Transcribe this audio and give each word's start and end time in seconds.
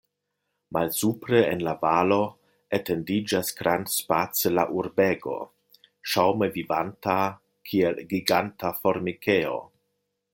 Malsupre, 0.75 1.41
en 1.55 1.59
la 1.65 1.73
valo, 1.83 2.17
etendiĝas 2.77 3.53
grandspace 3.59 4.53
la 4.53 4.65
urbego, 4.79 5.37
ŝaŭme 6.15 6.49
vivanta, 6.59 7.17
kiel 7.71 8.01
giganta 8.15 8.73
formikejo. 8.83 9.61